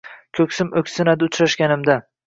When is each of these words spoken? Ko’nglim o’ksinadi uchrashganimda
Ko’nglim 0.39 0.71
o’ksinadi 0.83 1.31
uchrashganimda 1.31 2.05